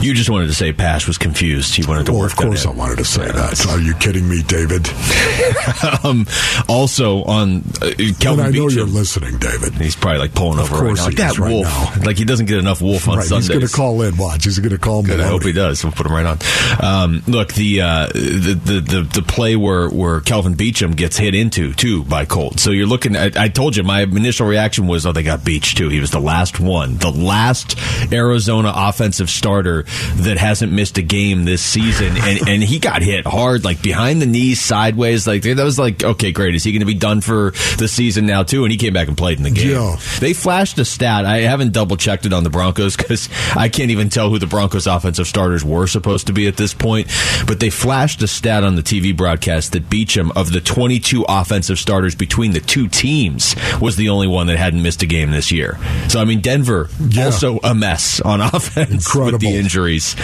[0.00, 1.74] You just wanted to say Pasch was confused.
[1.74, 3.66] He wanted to Well, work of course, I wanted to say that.
[3.68, 4.86] Are you kidding me, David?
[6.04, 6.26] um,
[6.68, 9.72] also on uh, Kelvin I know you're listening, David.
[9.74, 11.04] He's probably like pulling Of over right now.
[11.04, 11.64] Like he is that right wolf.
[11.66, 12.02] now.
[12.04, 13.46] Like he doesn't get enough wolf on right, Sundays.
[13.48, 14.16] he's going to call in.
[14.18, 15.20] Watch, he's going to call Good.
[15.20, 15.82] I hope he does.
[15.82, 16.38] We'll put him right on.
[16.82, 21.34] Um, look, the, uh, the the the the play where where Kelvin Beachum gets hit
[21.34, 22.60] into too by Colt.
[22.60, 23.16] So you're looking.
[23.16, 25.88] at I told you my initial reaction was, oh, they got beached too.
[25.88, 27.78] He was the last one, the last
[28.12, 29.83] Arizona offensive starter
[30.16, 34.20] that hasn't missed a game this season, and and he got hit hard, like behind
[34.22, 35.26] the knees, sideways.
[35.26, 36.54] Like that was like, okay, great.
[36.54, 38.64] Is he going to be done for the season now too?
[38.64, 39.70] And he came back and played in the game.
[39.70, 39.96] Yeah.
[40.20, 41.24] They flashed a stat.
[41.24, 44.46] I haven't double checked it on the Broncos because I can't even tell who the
[44.46, 47.08] Broncos offensive starters were supposed to be at this point.
[47.46, 51.78] But they flashed a stat on the TV broadcast that Beachum, of the 22 offensive
[51.78, 55.50] starters between the two teams, was the only one that hadn't missed a game this
[55.52, 55.78] year.
[56.08, 57.26] So, I mean, Denver Yeah.
[57.26, 59.32] also a mess on offense Incredible.
[59.32, 60.14] with the injuries.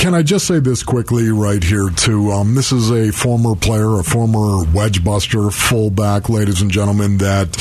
[0.00, 2.30] Can I just say this quickly right here, too?
[2.30, 7.56] Um, this is a former player, a former wedge buster, fullback, ladies and gentlemen, that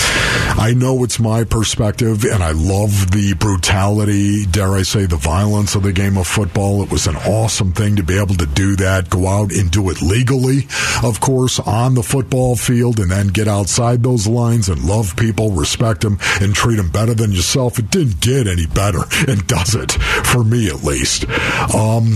[0.60, 5.76] I know it's my perspective, and I love the brutality, dare I say, the violence
[5.76, 6.84] of the game of football.
[6.84, 9.90] It was an awesome thing to be able to do that, go out and do
[9.90, 10.68] it legally,
[11.02, 15.52] of course, on the football field, and then get outside those lines and love people,
[15.52, 17.80] respect them, and treat them better than yourself.
[17.80, 21.26] It didn't get any better, and does it, for me at least.
[21.74, 22.16] Um,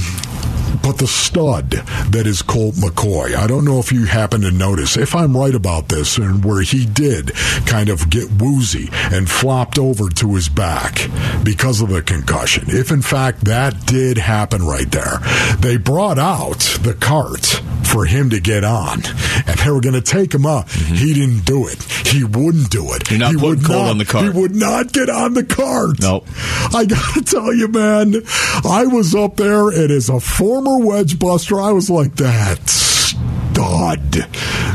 [0.84, 4.98] but the stud that is Colt McCoy, I don't know if you happen to notice,
[4.98, 7.34] if I'm right about this, and where he did
[7.66, 11.10] kind of get woozy and flopped over to his back
[11.44, 12.66] because of the concussion.
[12.68, 15.20] If in fact that did happen right there,
[15.60, 19.04] they brought out the cart for him to get on,
[19.48, 20.68] and they were going to take him up.
[20.68, 20.96] Mm-hmm.
[20.96, 21.84] He didn't do it.
[22.08, 23.10] He wouldn't do it.
[23.10, 24.24] You're not he would Colt not, on the cart.
[24.24, 26.00] He would not get on the cart.
[26.00, 26.26] Nope.
[26.74, 28.16] I got to tell you, man,
[28.64, 34.14] I was up there, and as a former wedge buster, I was like, that stud,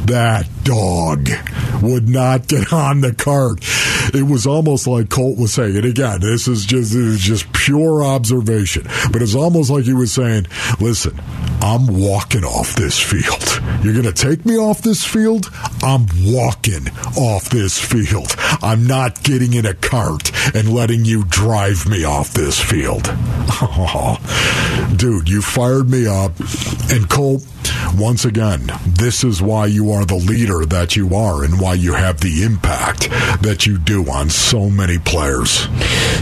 [0.07, 1.29] that dog
[1.83, 3.61] would not get on the cart.
[4.15, 7.53] It was almost like Colt was saying, and again, this is just this is just
[7.53, 10.47] pure observation, but it's almost like he was saying,
[10.81, 11.19] "Listen,
[11.61, 13.61] I'm walking off this field.
[13.83, 15.51] You're going to take me off this field.
[15.87, 18.35] I'm walking off this field.
[18.61, 24.19] I'm not getting in a cart and letting you drive me off this field." Oh,
[24.97, 26.33] dude, you fired me up,
[26.91, 27.47] and Colt.
[27.97, 31.95] Once again, this is why you are the leader that you are and why you
[31.95, 33.09] have the impact
[33.43, 35.67] that you do on so many players.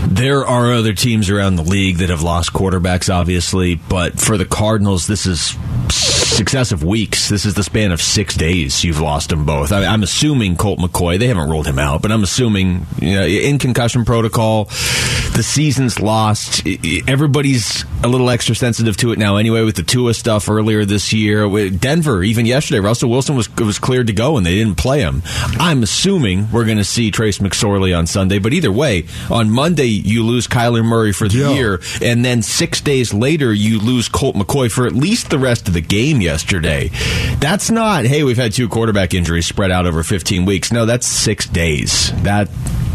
[0.07, 4.45] There are other teams around the league that have lost quarterbacks, obviously, but for the
[4.45, 5.57] Cardinals, this is
[6.35, 7.29] successive weeks.
[7.29, 9.71] This is the span of six days you've lost them both.
[9.71, 13.25] I, am assuming Colt McCoy, they haven't ruled him out, but I'm assuming you know,
[13.25, 14.65] in concussion protocol,
[15.37, 16.67] the season's lost.
[17.07, 21.13] Everybody's a little extra sensitive to it now anyway with the Tua stuff earlier this
[21.13, 21.71] year.
[21.71, 25.23] Denver, even yesterday, Russell Wilson was, was cleared to go and they didn't play him.
[25.59, 29.87] I'm assuming we're going to see Trace McSorley on Sunday, but either way, on Monday,
[29.87, 34.35] you lose Kyler Murray for the year, and then six days later, you lose Colt
[34.35, 36.91] McCoy for at least the rest of the game yesterday.
[37.39, 40.73] That's not, hey, we've had two quarterback injuries spread out over 15 weeks.
[40.73, 42.11] No, that's six days.
[42.23, 42.49] That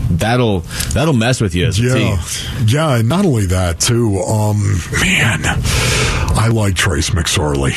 [0.10, 0.60] that'll
[0.94, 2.66] that'll mess with you as a Yeah, team.
[2.68, 4.18] yeah, and not only that too.
[4.20, 4.58] Um,
[5.02, 7.74] man, I like Trace McSorley.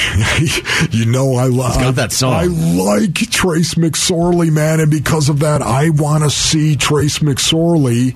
[0.92, 2.32] you know, I love got that song.
[2.34, 8.14] I like Trace McSorley, man, and because of that, I want to see Trace McSorley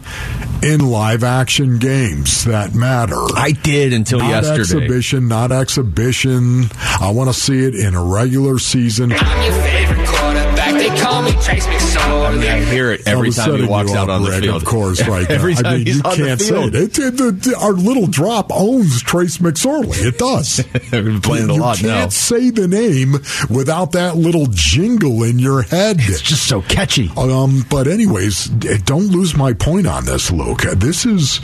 [0.65, 3.17] in live action games that matter.
[3.37, 4.61] I did until not yesterday.
[4.85, 6.65] exhibition, not exhibition.
[7.01, 9.13] I want to see it in a regular season.
[9.13, 10.75] I'm your favorite quarterback.
[10.75, 11.96] They call me Trace McSorley.
[12.27, 14.57] I hear it every time he walks out on the field.
[14.63, 16.75] Of course, right every time I mean, he's you on can't the say field.
[16.75, 16.99] it.
[16.99, 20.05] It- it- the- our little drop owns Trace McSorley.
[20.05, 20.65] It does.
[20.93, 22.09] We've been playing it a you can't now.
[22.09, 23.13] say the name
[23.49, 25.97] without that little jingle in your head.
[26.01, 27.11] It's just so catchy.
[27.17, 30.63] Um, but anyways, don't lose my point on this, Luke.
[30.63, 31.41] This is,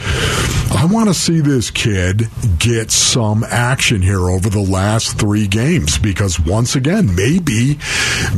[0.74, 2.24] I want to see this kid
[2.58, 7.78] get some action here over the last three games because once again, maybe,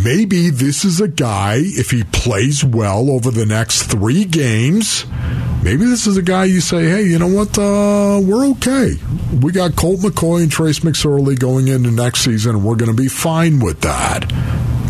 [0.05, 2.34] maybe this is a guy if he plays
[2.65, 5.07] well over the next three games.
[5.63, 7.57] Maybe this is a guy you say, hey, you know what?
[7.59, 8.95] Uh, we're okay.
[9.41, 13.09] We got Colt McCoy and Trace McSorley going into next season, we're going to be
[13.09, 14.31] fine with that.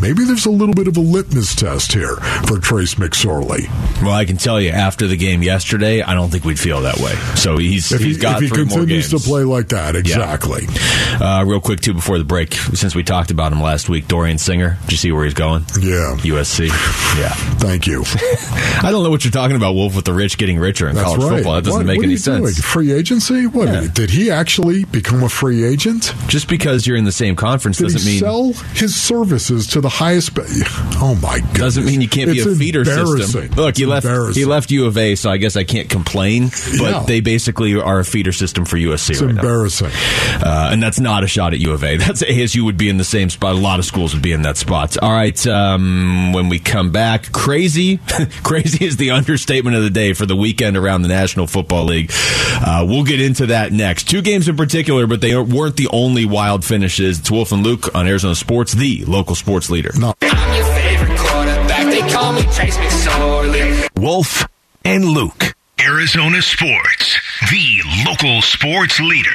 [0.04, 3.68] Maybe there's a little bit of a litmus test here for Trace McSorley.
[4.02, 6.98] Well, I can tell you, after the game yesterday, I don't think we'd feel that
[6.98, 7.14] way.
[7.36, 9.22] So he's If he, he's got if he three more continues games.
[9.24, 10.66] to play like that, exactly.
[11.18, 14.36] Uh, real quick, too, before the break, since we talked about him last week, Dorian
[14.36, 14.76] Singer.
[14.82, 15.62] Did you see where he's going?
[15.80, 16.16] Yeah.
[16.20, 16.68] USC.
[17.18, 17.30] Yeah.
[17.64, 18.02] Thank you.
[18.82, 21.06] I don't know what you're talking about, Wolf, with the rich getting richer in That's
[21.06, 21.36] college right.
[21.36, 21.54] football.
[21.54, 22.46] That doesn't What- make what any you doing?
[22.46, 22.60] sense.
[22.62, 23.46] Free agency?
[23.46, 23.86] What Yeah.
[23.90, 26.12] did he actually become a free agent?
[26.28, 29.80] Just because you're in the same conference Did doesn't he mean sell his services to
[29.80, 30.30] the highest?
[31.00, 31.54] Oh my god!
[31.56, 33.50] doesn't mean you can't be a feeder system.
[33.52, 36.48] Look, he left he left U of A, so I guess I can't complain.
[36.78, 37.04] But Yeah.
[37.06, 39.40] they basically are a feeder system for USC It's right now.
[39.40, 39.90] embarrassing.
[40.42, 41.96] Uh, and that's not a shot at U of A.
[42.04, 43.54] That's ASU would be in the same spot.
[43.54, 44.96] A lot of schools would be in that spot.
[44.98, 45.46] All right.
[45.46, 47.98] Um, when we come back, crazy,
[48.42, 52.10] crazy is the understatement of the day for the weekend around the National Football League.
[52.12, 54.08] Uh, we'll get into that next.
[54.08, 57.20] Two games in particular, but they weren't the only wild finishes.
[57.20, 59.90] It's Wolf and Luke on Arizona Sports, the local sports leader.
[59.94, 61.86] I'm your favorite quarterback.
[61.86, 63.88] They call me Trace McSorley.
[64.00, 64.46] Wolf
[64.84, 65.54] and Luke.
[65.80, 67.18] Arizona Sports,
[67.50, 69.30] the local sports leader.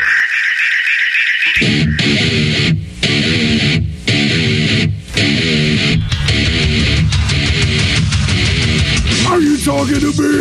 [9.29, 10.31] Are you talking to me,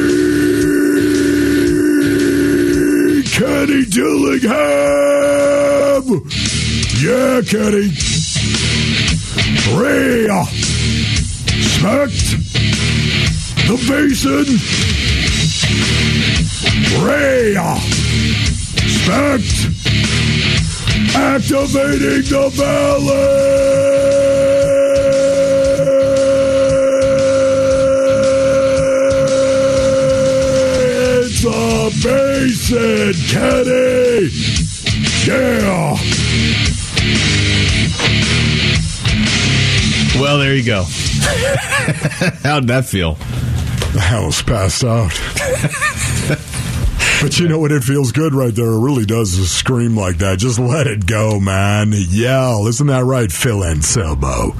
[3.25, 4.69] Kenny Dillingham?
[7.03, 8.98] Yeah, Kenny.
[11.57, 12.21] Respect
[13.67, 14.47] the basin.
[18.85, 19.51] Respect
[21.17, 23.69] activating the valley.
[32.03, 34.31] Basin, Kenny.
[35.27, 35.98] Yeah.
[40.29, 40.83] Well, there you go.
[42.43, 43.17] How'd that feel?
[43.99, 45.09] I was passed out.
[47.23, 47.73] but you know what?
[47.73, 48.67] It feels good right there.
[48.67, 50.39] It really does to scream like that.
[50.39, 51.95] Just let it go, man.
[51.95, 52.67] Yell.
[52.67, 54.53] Isn't that right, Phil Anselmo?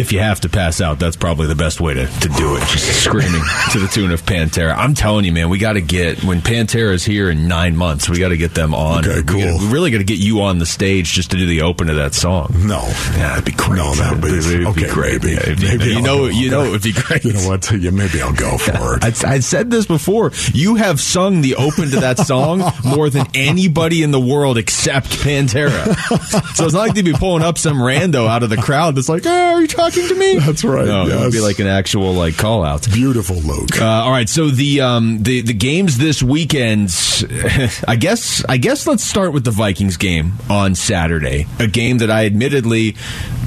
[0.00, 2.60] If you have to pass out, that's probably the best way to, to do it.
[2.68, 4.74] Just screaming to the tune of Pantera.
[4.76, 8.08] I'm telling you, man, we got to get, when Pantera is here in nine months,
[8.08, 9.04] we got to get them on.
[9.06, 9.40] Okay, We cool.
[9.40, 11.88] gotta- We, really got to get you on the stage just to do the open
[11.90, 12.52] of that song.
[12.66, 12.82] No.
[13.16, 13.76] Yeah, it'd be great.
[13.78, 15.22] No, that'd be, It'd be great.
[15.22, 16.26] Maybe, Yeah, it'd be- maybe you I'll know, go.
[16.26, 16.68] you know, Okay.
[16.70, 17.24] it'd be great.
[17.24, 17.70] You know what?
[17.72, 19.04] Yeah, maybe I'll go for it.
[19.24, 20.32] I, I said this before.
[20.52, 25.08] You have sung the open to that song more than anybody in the world except
[25.10, 25.94] Pantera.
[26.54, 29.08] so it's not like they'd be pulling up some rando out of the crowd that's
[29.08, 31.66] like, "Oh, are you talking to me?" That's right, No, it would be like an
[31.66, 32.86] actual like call out.
[32.92, 33.80] Beautiful, Luke.
[33.80, 36.90] Uh, all right, so the um, the the games this weekend.
[37.88, 41.46] I guess I guess let's start with the Vikings game on Saturday.
[41.58, 42.96] A game that I admittedly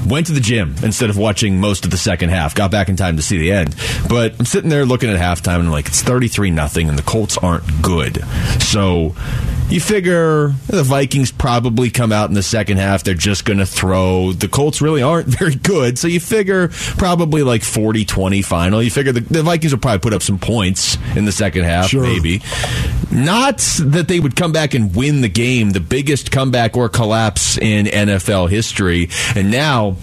[0.06, 2.54] went to the gym instead of watching most of the second half.
[2.54, 3.74] Got back in time to see the end,
[4.08, 7.02] but I'm sitting there looking at halftime and I'm like it's 33 nothing, and the
[7.02, 8.22] Colts aren't good.
[8.60, 9.14] So
[9.70, 13.04] you figure the Vikings probably come out in the second half.
[13.04, 14.32] They're just going to throw.
[14.32, 15.98] The Colts really aren't very good.
[15.98, 18.82] So you figure probably like 40 20 final.
[18.82, 21.88] You figure the, the Vikings will probably put up some points in the second half,
[21.88, 22.02] Sure.
[22.02, 22.40] maybe.
[23.10, 27.58] Not that they would come back and win the game, the biggest comeback or collapse
[27.58, 29.08] in NFL history.
[29.36, 29.96] And now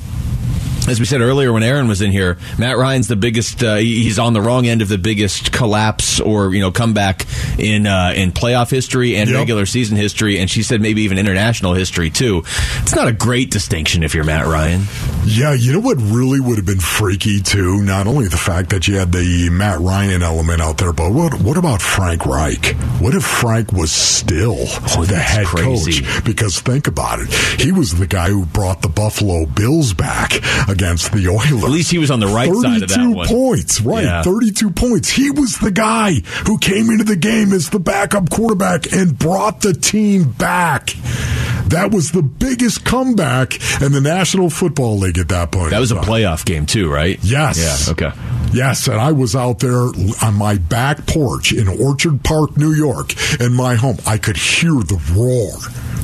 [0.88, 3.63] as we said earlier when Aaron was in here, Matt Ryan's the biggest.
[3.63, 7.26] Uh, he's on the wrong end of the biggest collapse or you know comeback
[7.60, 9.39] in uh, in playoff history and Yep.
[9.39, 12.43] regular season history, and she said maybe even international history too.
[12.82, 14.84] It's not a great distinction if you're Matt Ryan.
[15.26, 17.82] Yeah, you know what really would have been freaky too?
[17.82, 21.34] Not only the fact that you had the Matt Ryan element out there, but what
[21.41, 22.76] what about Frank Reich?
[23.00, 26.04] What if Frank was still the Oh, that's head crazy.
[26.04, 26.24] coach?
[26.26, 30.32] Because think about it, he was the guy who brought the Buffalo Bills back
[30.75, 31.63] against the Oilers.
[31.63, 33.27] At least he was on the right side of that 32 one.
[33.27, 34.03] points, right?
[34.03, 34.21] Yeah.
[34.23, 35.09] 32 points.
[35.09, 39.61] He was the guy who came into the game as the backup quarterback and brought
[39.61, 40.93] the team back.
[41.67, 45.71] That was the biggest comeback in the National Football League at that point.
[45.71, 47.17] That was a playoff game too, right?
[47.23, 47.88] Yes.
[47.88, 47.91] Yeah.
[47.93, 48.11] Okay.
[48.53, 49.88] Yes, and I was out there
[50.23, 53.97] on my back porch in Orchard Park, New York, in my home.
[54.05, 55.51] I could hear the roar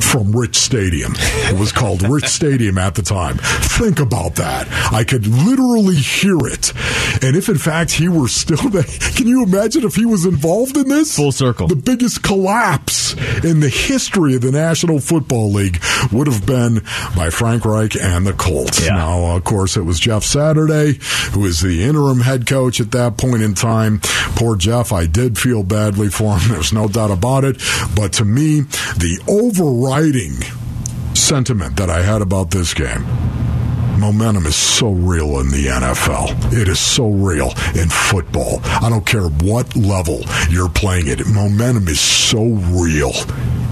[0.04, 1.14] from Rich Stadium.
[1.18, 3.38] It was called Rich Stadium at the time.
[3.38, 4.68] Think about that.
[4.92, 6.74] I could literally hear it.
[7.24, 8.84] And if in fact he were still there,
[9.16, 11.16] can you imagine if he was involved in this?
[11.16, 11.68] Full circle.
[11.68, 16.82] The biggest collapse in the history of the National Football League would have been
[17.16, 18.86] by Frank Reich and the Colts.
[18.86, 18.96] Yeah.
[18.96, 21.00] Now, of course, it was Jeff Saturday,
[21.32, 24.00] who was the interim head coach at that point in time.
[24.36, 26.52] Poor Jeff, I did feel badly for him.
[26.52, 27.62] There's no doubt about it.
[27.96, 29.22] But to me, the
[29.92, 30.42] overriding
[31.14, 33.06] sentiment that I had about this game
[34.02, 36.52] momentum is so real in the NFL.
[36.52, 38.60] It is so real in football.
[38.64, 41.28] I don't care what level you're playing it.
[41.28, 43.12] Momentum is so real.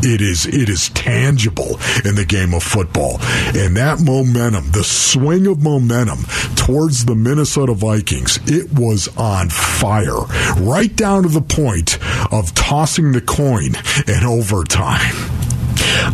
[0.02, 3.18] It is it is tangible in the game of football.
[3.56, 6.20] And that momentum, the swing of momentum
[6.56, 10.22] towards the Minnesota Vikings, it was on fire.
[10.60, 11.98] Right down to the point
[12.32, 13.72] of tossing the coin
[14.08, 15.39] in overtime.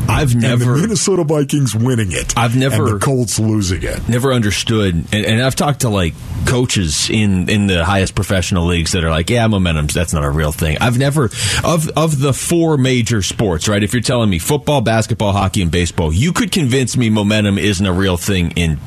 [0.10, 0.76] I've never.
[0.78, 2.38] Minnesota Vikings winning it.
[2.38, 4.08] I've never- Colts losing it.
[4.08, 6.14] never understood and, and I've talked to like
[6.46, 10.30] coaches in in the highest professional leagues that are like yeah momentum's that's not a
[10.30, 11.26] real thing I've never
[11.64, 15.72] of of the four major sports right if you're telling me football basketball hockey and
[15.72, 18.80] baseball you could convince me momentum isn't a real thing in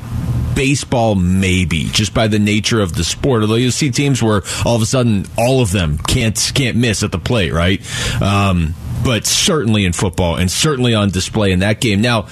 [0.55, 4.75] baseball maybe just by the nature of the sport although you see teams where all
[4.75, 7.81] of a sudden all of them can't can't miss at the plate right
[8.21, 12.27] um, but certainly in football and certainly on display in that game now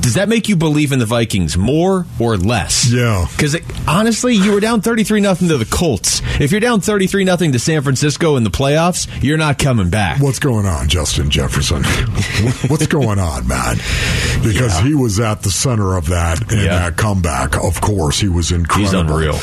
[0.00, 2.90] does that make you believe in the Vikings more or less?
[2.90, 3.26] Yeah.
[3.36, 3.54] Because
[3.86, 6.22] honestly, you were down 33 nothing to the Colts.
[6.40, 10.18] If you're down 33 nothing to San Francisco in the playoffs, you're not coming back.
[10.22, 11.84] What's going on, Justin Jefferson?
[12.68, 13.76] What's going on, man?
[14.42, 16.78] Because he was at the center of that in Yeah.
[16.88, 17.62] that comeback.
[17.62, 19.00] Of course, he was incredible.
[19.00, 19.38] unreal.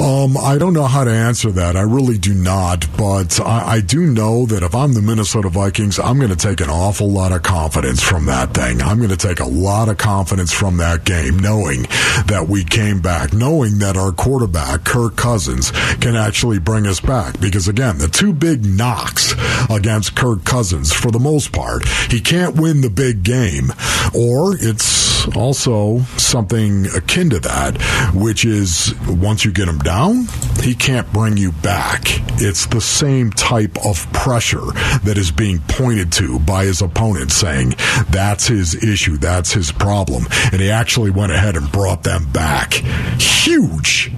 [0.00, 1.76] Um, I don't know how to answer that.
[1.76, 2.86] I really do not.
[2.96, 6.60] But I, I do know that if I'm the Minnesota Vikings, I'm going to take
[6.60, 8.80] an awful lot of confidence from that thing.
[8.80, 11.82] I'm going to take a lot of confidence from that game, knowing
[12.26, 15.70] that we came back, knowing that our quarterback, Kirk Cousins,
[16.00, 17.38] can actually bring us back.
[17.38, 19.34] Because again, the two big knocks
[19.68, 23.70] against Kirk Cousins, for the most part, he can't win the big game,
[24.14, 27.80] or it's also something akin to that,
[28.14, 30.26] which is once you get him down,
[30.62, 32.02] he can't bring you back.
[32.40, 34.64] It's the same type of pressure
[35.04, 37.74] that is being pointed to by his opponent, saying
[38.10, 40.24] that's his issue, that's his problem.
[40.52, 42.74] And he actually went ahead and brought them back.
[43.18, 44.10] Huge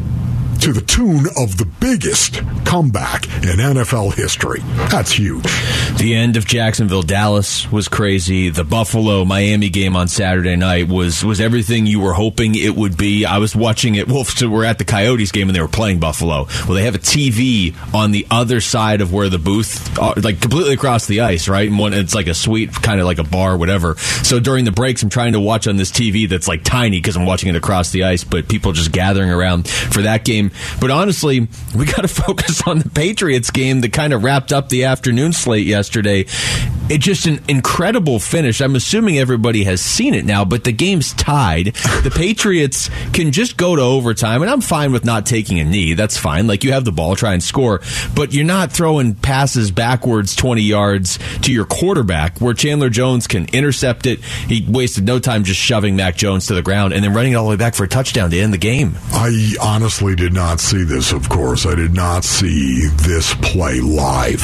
[0.62, 4.60] to the tune of the biggest comeback in NFL history.
[4.90, 5.42] That's huge.
[5.98, 8.48] The end of Jacksonville Dallas was crazy.
[8.48, 12.96] The Buffalo Miami game on Saturday night was was everything you were hoping it would
[12.96, 13.24] be.
[13.24, 14.06] I was watching it.
[14.06, 16.46] Wolves were at the Coyotes game and they were playing Buffalo.
[16.66, 20.40] Well, they have a TV on the other side of where the booth, uh, like
[20.40, 21.68] completely across the ice, right?
[21.68, 23.96] And one, it's like a suite, kind of like a bar, whatever.
[23.96, 27.16] So during the breaks, I'm trying to watch on this TV that's like tiny because
[27.16, 30.51] I'm watching it across the ice, but people just gathering around for that game.
[30.80, 34.68] But honestly, we got to focus on the Patriots game that kind of wrapped up
[34.68, 36.26] the afternoon slate yesterday.
[36.88, 38.60] It's just an incredible finish.
[38.60, 41.74] I'm assuming everybody has seen it now, but the game's tied.
[42.02, 45.94] The Patriots can just go to overtime, and I'm fine with not taking a knee.
[45.94, 46.46] That's fine.
[46.46, 47.80] Like you have the ball, try and score,
[48.14, 53.46] but you're not throwing passes backwards 20 yards to your quarterback where Chandler Jones can
[53.54, 54.20] intercept it.
[54.22, 57.36] He wasted no time just shoving Mac Jones to the ground and then running it
[57.36, 58.96] all the way back for a touchdown to end the game.
[59.12, 61.66] I honestly did not see this, of course.
[61.66, 64.40] I did not see this play live.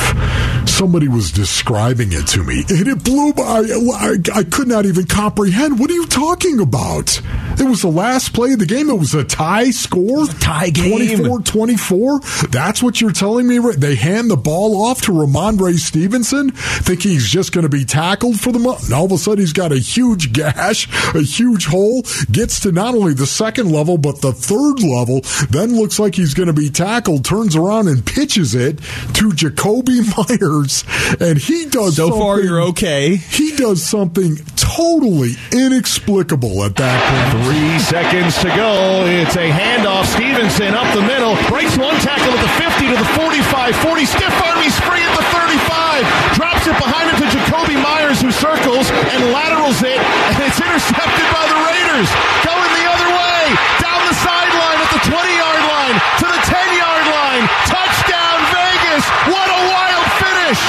[0.69, 3.43] Somebody was describing it to me, and it blew by.
[3.43, 5.79] I, I could not even comprehend.
[5.79, 7.21] What are you talking about?
[7.59, 8.91] It was the last play of the game.
[8.91, 10.27] It was a tie score.
[10.27, 11.17] Tie game.
[11.17, 12.21] 24 24.
[12.51, 13.59] That's what you're telling me?
[13.59, 18.39] They hand the ball off to Rhamondre Stevenson, thinking he's just going to be tackled
[18.39, 18.85] for the month.
[18.85, 22.73] And all of a sudden, he's got a huge gash, a huge hole, gets to
[22.73, 26.53] not only the second level, but the third level, then looks like he's going to
[26.53, 28.78] be tackled, turns around and pitches it
[29.16, 30.84] to Jakobi Meyers.
[31.20, 33.16] And he does So far, something- you're okay.
[33.16, 37.47] He does something totally inexplicable at that point.
[37.47, 39.07] Three seconds to go.
[39.07, 40.11] It's a handoff.
[40.11, 41.39] Stevenson up the middle.
[41.47, 43.76] Breaks one tackle at the 50 to the 45.
[43.86, 44.05] 40.
[44.05, 44.59] Stiff arm.
[44.59, 46.34] He's free at the 35.
[46.34, 49.97] Drops it behind him to Jakobi Meyers, who circles and laterals it.
[49.99, 52.09] And it's intercepted by the Raiders.
[52.43, 53.41] Going the other way.
[53.82, 57.45] Down the sideline at the 20 yard line to the 10 yard line.
[57.66, 59.05] Touchdown, Vegas.
[59.30, 60.61] What a wild finish.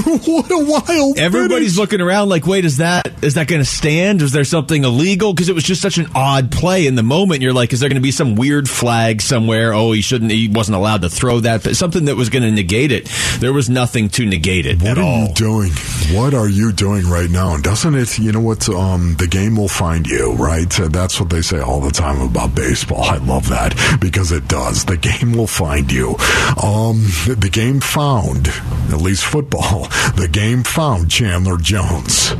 [0.26, 1.76] what a wild Everybody's finish.
[1.78, 4.22] looking around like, wait, is that is that going to stand?
[4.22, 5.32] Is there something illegal?
[5.34, 7.42] Because it was just such an odd play in the moment.
[7.42, 9.72] You're like, is there going to be some weird flag somewhere?
[9.74, 10.30] Oh, he shouldn't.
[10.30, 11.62] He wasn't allowed to throw that.
[11.64, 13.10] But something that was going to negate it.
[13.40, 15.28] There was nothing to negate it What at are all.
[15.28, 15.72] you doing?
[16.12, 17.54] What are you doing right now?
[17.54, 20.80] And doesn't it, you know what, um, the game will find you, right?
[20.80, 23.02] Uh, That's what they say all the time about baseball.
[23.04, 24.84] I love that because it does.
[24.84, 26.16] The game will find you.
[26.62, 29.86] Um, the game found, at least football,
[30.16, 32.34] the game found Chandler Jones.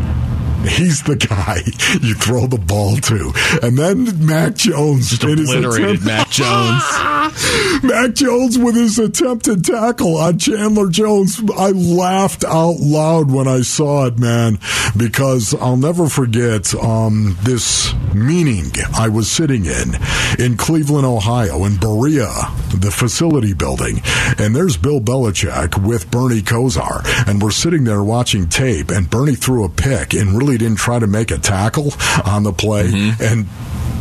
[0.68, 1.62] He's the guy
[2.00, 3.32] you throw the ball to.
[3.62, 6.82] And then Mac Jones Just obliterated Mac Jones.
[7.82, 11.40] Mac Jones with his attempted tackle on Chandler Jones.
[11.56, 14.58] I laughed out loud when I saw it, man,
[14.96, 19.94] because I'll never forget um, this meeting I was sitting in
[20.38, 22.32] in Cleveland, Ohio, in Berea,
[22.74, 24.00] the facility building.
[24.38, 27.02] And there's Bill Belichick with Bernie Kosar.
[27.28, 30.98] And we're sitting there watching tape, and Bernie threw a pick and really didn't try
[30.98, 31.92] to make a tackle
[32.24, 32.88] on the play.
[32.88, 33.22] Mm-hmm.
[33.22, 33.46] And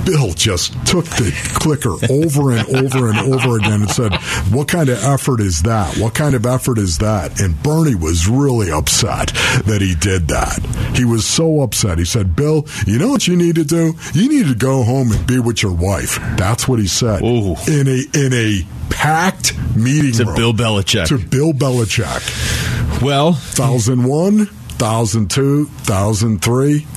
[0.06, 4.14] Bill just took the clicker over and over and over again and said,
[4.52, 5.98] What kind of effort is that?
[5.98, 7.40] What kind of effort is that?
[7.42, 9.28] And Bernie was really upset
[9.66, 10.60] that he did that.
[10.96, 11.98] He was so upset.
[11.98, 13.94] He said, Bill, you know what you need to do?
[14.14, 16.18] You need to go home and be with your wife.
[16.38, 17.22] That's what he said.
[17.22, 17.56] Ooh.
[17.68, 20.36] In a in a packed meeting To room.
[20.36, 21.08] Bill Belichick.
[21.08, 23.02] To Bill Belichick.
[23.02, 24.50] Well, 1001,
[24.82, 26.88] 1002, 1003.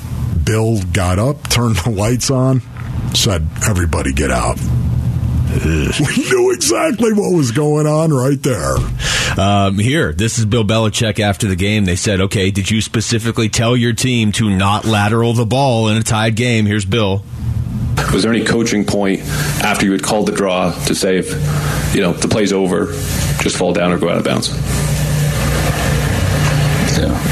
[0.44, 2.60] Bill got up, turned the lights on,
[3.14, 4.58] said, Everybody get out.
[5.52, 8.76] We knew exactly what was going on right there.
[9.38, 11.84] um, here, this is Bill Belichick after the game.
[11.84, 15.98] They said, okay, did you specifically tell your team to not lateral the ball in
[15.98, 16.64] a tied game?
[16.64, 17.22] Here's Bill.
[18.14, 19.20] Was there any coaching point
[19.62, 21.28] after you had called the draw to say if
[21.94, 22.86] you know the play's over,
[23.42, 24.48] just fall down or go out of bounds?
[26.98, 27.31] Yeah.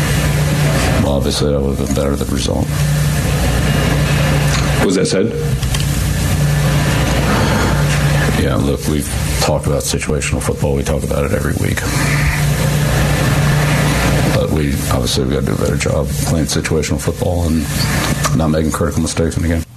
[1.10, 2.64] Obviously, that would have been better the result.
[4.86, 5.26] Was that said?
[8.40, 9.08] Yeah, look, we've
[9.40, 10.74] talked about situational football.
[10.74, 11.80] We talk about it every week.
[14.34, 17.66] But we obviously we got to do a better job playing situational football and
[18.38, 19.69] not making critical mistakes in the game.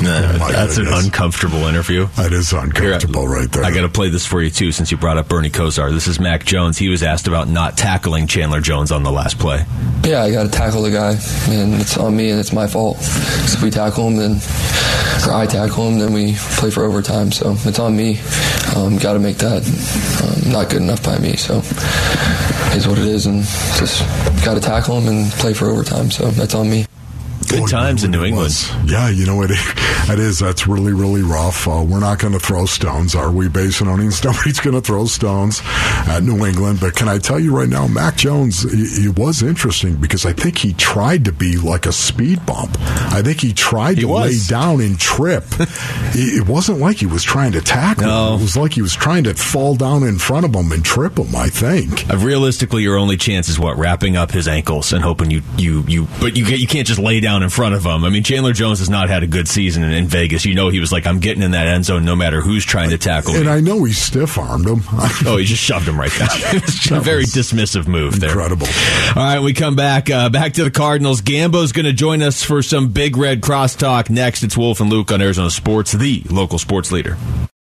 [0.00, 2.06] Nah, that's an uncomfortable interview.
[2.16, 3.64] That is uncomfortable right there.
[3.64, 5.90] I got to play this for you too, since you brought up Bernie Kosar.
[5.90, 6.78] This is Mac Jones.
[6.78, 9.64] He was asked about not tackling Chandler Jones on the last play.
[10.04, 11.16] Yeah, I got to tackle the guy,
[11.52, 12.96] and it's on me, and it's my fault.
[12.98, 14.40] 'Cause if we tackle him, then
[15.26, 17.32] or I tackle him, then we play for overtime.
[17.32, 18.20] So it's on me.
[18.76, 19.62] Um, got to make that
[20.22, 21.34] um, not good enough by me.
[21.36, 21.58] So
[22.76, 24.00] it's what it is, and just
[24.44, 26.10] got to tackle him and play for overtime.
[26.12, 26.86] So that's on me.
[27.48, 28.52] Good times in New England.
[28.86, 29.50] Yeah, you know it.
[29.52, 30.38] It is.
[30.38, 31.66] That's really, really rough.
[31.68, 34.22] Uh, we're not going to throw stones, are we, Basin Onions?
[34.24, 36.78] Nobody's going to throw stones at New England.
[36.80, 38.64] But can I tell you right now, Mac Jones?
[38.64, 42.76] It, it was interesting because I think he tried to be like a speed bump.
[42.80, 44.50] I think he tried He to was.
[44.50, 45.44] lay down and trip.
[45.60, 48.06] it, it wasn't like he was trying to tackle.
[48.06, 48.34] No.
[48.34, 48.40] him.
[48.40, 51.18] It was like he was trying to fall down in front of him and trip
[51.18, 51.34] him.
[51.34, 52.08] I think.
[52.10, 55.84] Uh, realistically, your only chance is what wrapping up his ankles and hoping you you
[55.86, 56.08] you.
[56.20, 58.04] But you you can't just lay down in front of him.
[58.04, 60.44] I mean, Chandler Jones has not had a good season in, in Vegas.
[60.44, 62.90] You know, he was like, I'm getting in that end zone no matter who's trying
[62.90, 63.40] to tackle me.
[63.40, 64.82] And I know he stiff armed him.
[65.26, 66.28] Oh, he just shoved him right down.
[66.54, 68.30] It's a very dismissive move there.
[68.30, 68.66] Incredible.
[69.16, 70.08] All right, we come back.
[70.10, 71.20] Uh, back to the Cardinals.
[71.20, 74.42] Gambo's going to join us for some Big Red crosstalk next.
[74.42, 77.16] It's Wolf and Luke on Arizona Sports, the local sports leader.